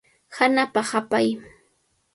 [0.37, 1.27] Hanapa hapay.